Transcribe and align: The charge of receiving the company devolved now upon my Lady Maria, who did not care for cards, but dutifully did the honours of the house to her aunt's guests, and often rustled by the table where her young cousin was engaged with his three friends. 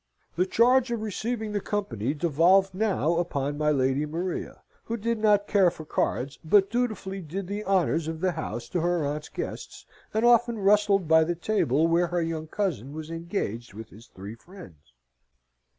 The 0.35 0.47
charge 0.47 0.89
of 0.89 1.03
receiving 1.03 1.51
the 1.51 1.61
company 1.61 2.15
devolved 2.15 2.73
now 2.73 3.17
upon 3.17 3.55
my 3.59 3.69
Lady 3.69 4.07
Maria, 4.07 4.63
who 4.85 4.97
did 4.97 5.19
not 5.19 5.45
care 5.47 5.69
for 5.69 5.85
cards, 5.85 6.39
but 6.43 6.71
dutifully 6.71 7.21
did 7.21 7.45
the 7.45 7.63
honours 7.65 8.07
of 8.07 8.19
the 8.19 8.31
house 8.31 8.67
to 8.69 8.81
her 8.81 9.05
aunt's 9.05 9.29
guests, 9.29 9.85
and 10.11 10.25
often 10.25 10.57
rustled 10.57 11.07
by 11.07 11.23
the 11.23 11.35
table 11.35 11.87
where 11.87 12.07
her 12.07 12.21
young 12.23 12.47
cousin 12.47 12.93
was 12.93 13.11
engaged 13.11 13.75
with 13.75 13.89
his 13.89 14.07
three 14.07 14.33
friends. 14.33 14.91